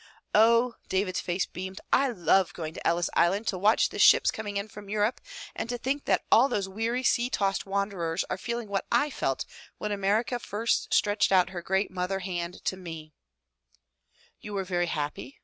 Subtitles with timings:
[0.33, 4.57] "Oh," David's face beamed, "I love going to Ellis Island to watch the ships coming
[4.57, 5.21] in from Europe
[5.55, 9.45] and to think that all those weary, sea tossed wanderers are feeling what I felt
[9.77, 14.87] when America first stretched out her great mother hand to me J' "You were very
[14.87, 15.37] happy?"